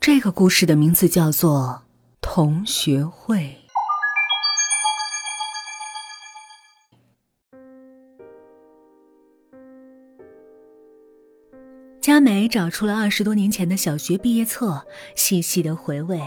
[0.00, 1.82] 这个故事的名字叫做
[2.22, 3.36] 《同学会》。
[12.00, 14.82] 佳美找出了二十多年前的小学毕业册，
[15.14, 16.18] 细细的回味，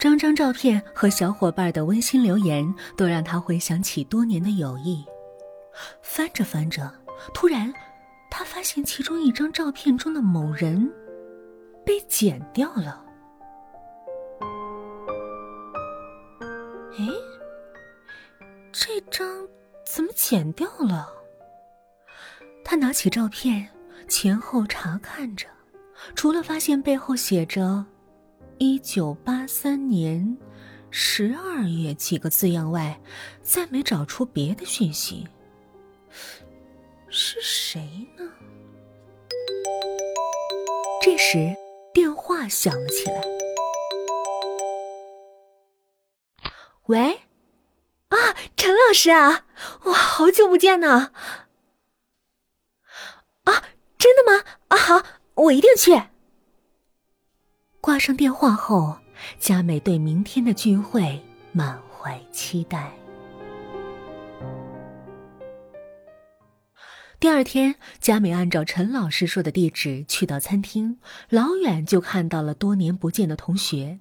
[0.00, 5.04] 张张照片和小伙伴的温馨留言，都让她回想起多年的友谊。
[6.00, 6.90] 翻着翻着，
[7.34, 7.70] 突然，
[8.30, 10.90] 她发现其中一张照片中的某人
[11.88, 13.02] 被剪掉了。
[16.98, 17.08] 哎，
[18.70, 19.48] 这张
[19.86, 21.08] 怎么剪掉了？
[22.62, 23.70] 他拿起照片，
[24.06, 25.46] 前后查看着，
[26.14, 27.86] 除了发现背后写着
[28.60, 30.36] “一九八三年
[30.90, 33.00] 十二月”几个字样外，
[33.40, 35.26] 再没找出别的讯息。
[37.08, 38.30] 是谁呢？
[41.00, 41.56] 这时，
[41.92, 43.22] 电话响了起来。
[46.86, 47.20] 喂，
[48.08, 48.16] 啊，
[48.56, 49.44] 陈老师啊，
[49.84, 51.12] 哇，好久不见呢！
[53.44, 53.62] 啊，
[53.98, 54.44] 真的吗？
[54.68, 55.02] 啊，好，
[55.34, 56.02] 我一定去。
[57.80, 58.96] 挂上电话后，
[59.38, 61.22] 佳美对明天的聚会
[61.52, 62.92] 满怀期待。
[67.20, 73.98] 第二天，佳美按照陈老师说的地址去到餐厅，老远就看到了多年不见的同学。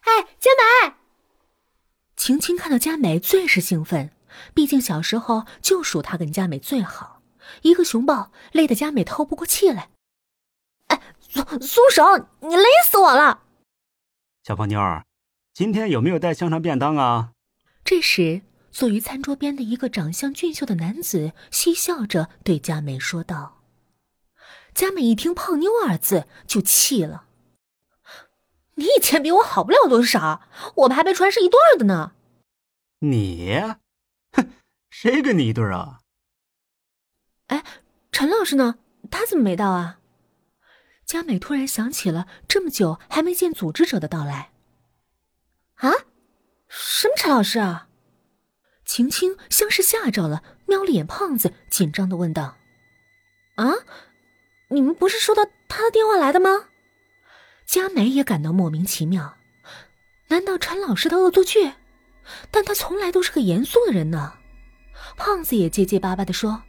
[0.00, 0.50] 哎，佳
[0.88, 0.94] 美！
[2.16, 4.10] 晴晴看到佳美最是兴奋，
[4.54, 7.22] 毕竟小时候就属她跟佳美最好，
[7.62, 9.90] 一个熊抱累得佳美透不过气来。
[10.88, 12.02] 哎，松松手！
[12.40, 13.42] 你勒死我了！
[14.42, 15.06] 小胖妞儿，
[15.54, 17.30] 今天有没有带香肠便当啊？
[17.84, 18.42] 这时，
[18.76, 23.62] 坐于餐桌边的一个长相俊秀的男子嬉笑着对佳美说道。
[24.74, 27.24] 佳美一听“胖妞”二字就气了。
[28.74, 30.42] 你以前比我好不了多少，
[30.74, 32.12] 我们还没传是一对儿的呢。
[32.98, 33.58] 你，
[34.32, 34.50] 哼，
[34.90, 36.00] 谁跟你一对儿啊？
[37.46, 37.64] 哎，
[38.12, 38.78] 陈老师呢？
[39.10, 40.00] 他怎么没到啊？
[41.06, 44.50] 佳美突然想起了这么久还没见组织者的到来。
[45.76, 45.90] 啊？
[46.68, 47.85] 什么陈老师啊？
[48.86, 52.56] 晴晴像是吓着了，瞄了眼胖子，紧张的问道
[53.56, 53.74] ：“啊，
[54.68, 56.68] 你们不是收到他的电话来的吗？”
[57.66, 59.36] 佳美也感到莫名其妙，
[60.28, 61.72] 难道陈老师的恶作剧？
[62.52, 64.34] 但他从来都是个严肃的人呢。
[65.16, 66.62] 胖子也结结巴巴的说：“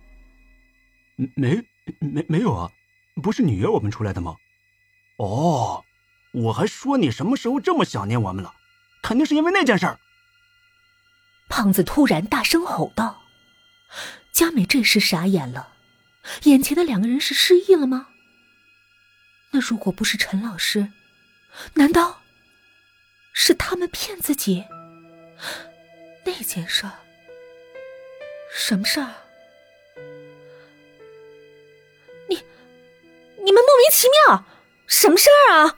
[1.35, 1.63] 没
[1.99, 2.71] 没没有啊，
[3.21, 4.35] 不是你约我们出来的吗？
[5.17, 5.85] 哦，
[6.33, 8.55] 我还说你什么时候这么想念我们了，
[9.03, 9.99] 肯定是因为那件事儿。”
[11.49, 13.23] 胖子突然大声吼道
[14.31, 15.73] ：“佳美这时傻眼了，
[16.43, 18.07] 眼前的两个人是失忆了吗？”
[19.51, 20.91] 那如果不是陈老师，
[21.75, 22.21] 难道
[23.33, 24.65] 是他们骗自己？
[26.25, 26.91] 那件事儿，
[28.53, 29.13] 什么事儿？
[32.27, 34.45] 你、你们莫名其妙，
[34.85, 35.77] 什么事儿啊？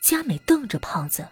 [0.00, 1.28] 佳美瞪着胖子，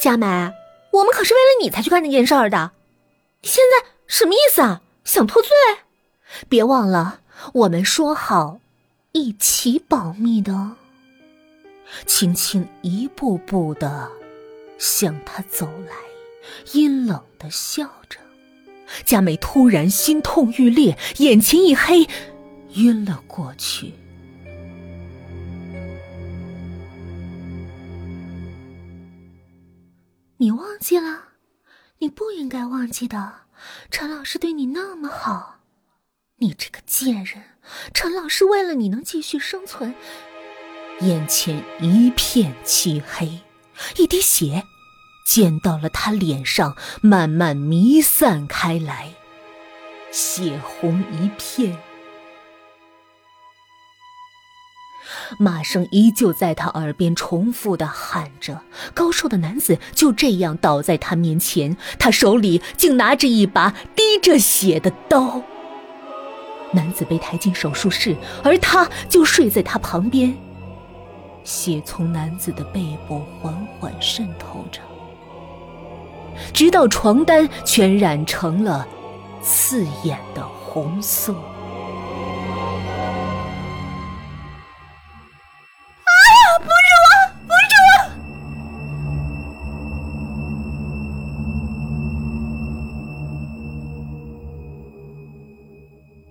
[0.00, 0.26] 佳美，
[0.92, 2.72] 我们可是为了你才去干那件事儿的，
[3.42, 3.90] 你现在。
[4.06, 4.82] 什么意思啊？
[5.04, 5.50] 想脱罪？
[6.48, 7.20] 别忘了，
[7.52, 8.58] 我们说好
[9.12, 10.72] 一起保密的。
[12.06, 14.10] 青青一步步的
[14.78, 15.94] 向他走来，
[16.72, 18.18] 阴冷的笑着。
[19.04, 22.08] 佳美突然心痛欲裂，眼前一黑，
[22.74, 23.94] 晕了过去。
[30.40, 31.24] 你忘记了？
[31.98, 33.42] 你不应该忘记的。
[33.90, 35.60] 陈老师对你那么好，
[36.38, 37.44] 你这个贱人！
[37.92, 39.94] 陈老师为了你能继续生存，
[41.00, 43.40] 眼前一片漆黑，
[43.98, 44.64] 一滴血
[45.26, 49.12] 溅到了他脸上，慢慢弥散开来，
[50.10, 51.78] 血红一片。
[55.38, 58.60] 骂声依旧在他耳边重复的喊着，
[58.94, 65.42] 高瘦的男子就这样倒在他面前，他手里竟拿着一把滴着血的刀。
[66.72, 70.34] 男子被抬进手术室，而他就睡在他旁边。
[71.42, 74.80] 血从男子的背部缓缓渗透着，
[76.52, 78.86] 直到床单全染成了
[79.42, 81.34] 刺眼的红色。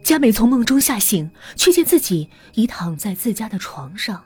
[0.10, 4.26] 佳美从梦中吓醒，却见自己已躺在自家的床上。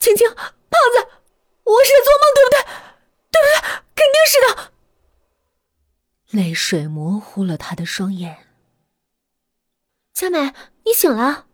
[0.00, 1.08] 青青，胖子，
[1.62, 2.58] 我是在做梦，对不对？
[3.30, 3.62] 对不对？
[3.94, 4.72] 肯定是的。
[6.30, 8.48] 泪水模糊了他的双眼。
[10.12, 10.52] 佳美，
[10.84, 11.46] 你醒了。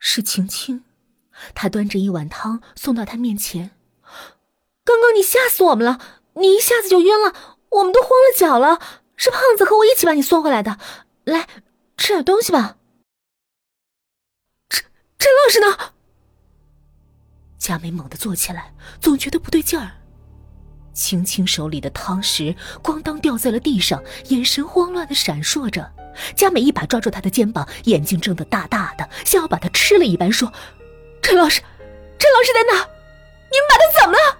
[0.00, 0.84] 是青青，
[1.54, 3.70] 她端着一碗汤送到他面前。
[4.82, 6.00] 刚刚你吓死我们了，
[6.32, 9.01] 你一下子就晕了，我们都慌了脚了。
[9.16, 10.78] 是胖子和我一起把你送回来的。
[11.24, 11.46] 来，
[11.96, 12.76] 吃点东西吧。
[14.68, 14.84] 陈
[15.18, 15.92] 陈老师呢？
[17.58, 19.92] 佳美猛地坐起来，总觉得不对劲儿。
[20.92, 25.90] 青青手里的汤匙咣当掉在了地上，眼神慌乱的闪烁着。
[26.36, 30.52] 佳美一把抓住他的肩膀，眼睛睁得大大的，像要把他吃了一般，说
[31.22, 31.60] ：“陈老师，
[32.18, 32.80] 陈老师在哪？
[33.48, 34.38] 你们把他怎么了？”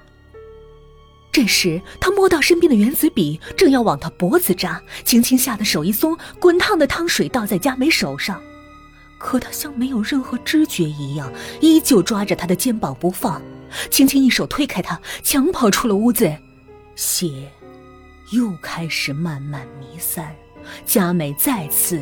[1.32, 8.40] 这时，他摸到身边的原子笔，正要往他脖子扎，青青吓得手一松，滚烫的汤水倒在佳美手上。
[9.19, 13.40] 可他像没有任何知觉一样，依旧抓着他的肩膀不放。
[13.90, 16.31] 青青一手推开他，抢跑出了屋子。
[16.96, 17.50] 血
[18.32, 20.37] 又开始慢慢弥散，
[20.84, 21.99] 佳美再次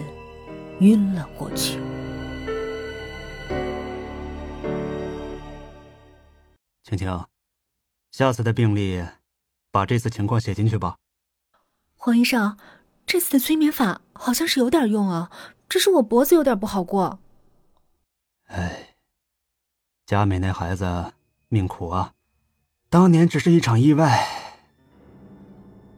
[0.80, 1.78] 晕了过去。
[6.82, 7.24] 青青，
[8.10, 9.00] 下次的病历
[9.70, 10.96] 把这次情况写进去吧。
[11.96, 12.56] 黄医生，
[13.06, 15.30] 这次的催眠法好像是有点用啊。
[15.68, 17.20] 只是我脖子有点不好过。
[18.46, 18.94] 哎，
[20.04, 21.12] 佳美那孩子
[21.48, 22.12] 命苦啊，
[22.88, 24.26] 当年只是一场意外。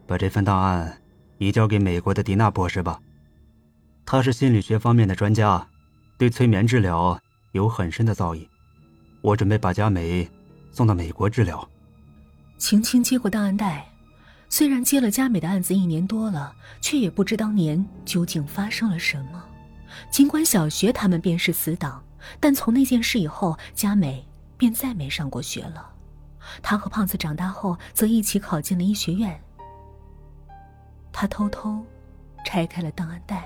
[0.05, 1.01] 把这份档案
[1.39, 2.99] 移交给美国的迪娜博士吧，
[4.05, 5.67] 他是心理学方面的专家，
[6.19, 7.19] 对催眠治疗
[7.53, 8.47] 有很深的造诣。
[9.21, 10.29] 我准备把佳美
[10.71, 11.67] 送到美国治疗。
[12.63, 13.85] 晴晴接过档案袋，
[14.47, 19.43] 虽然接了佳美的案子一年多了，却也不知当年究竟发生了什么。
[20.09, 22.01] 尽管小学他们便是死党，
[22.39, 24.25] 但从那件事以后，佳美
[24.55, 25.91] 便再没上过学了。
[26.61, 29.37] 他和胖子长大后，则一起考进了医学院。
[31.11, 31.85] 他偷偷
[32.45, 33.43] 拆开了档案袋，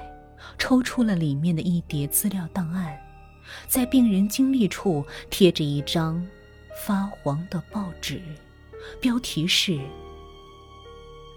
[0.59, 2.95] 抽出了里面的一叠资料档案，
[3.67, 6.23] 在病人经历处贴着一张
[6.85, 8.21] 发黄的报纸，
[8.99, 9.79] 标题是：“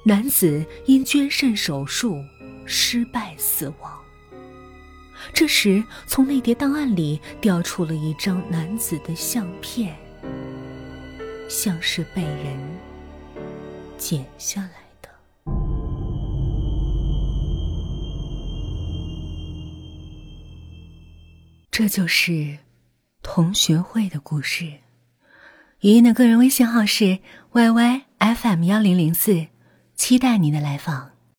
[0.05, 2.23] 男子因捐肾手术
[2.67, 3.99] 失败死亡。”
[5.35, 9.95] 这时，从那叠档案里掉出了一张男子的相片，
[11.49, 12.59] 像是被人
[13.99, 14.71] 剪下来
[15.03, 15.11] 的。
[21.71, 22.57] 这就是
[23.23, 24.73] 同学会的故事。
[25.81, 27.21] 语音的个人微信号是
[27.53, 29.47] yyfm 幺零零四，
[29.95, 31.13] 期待您的来访。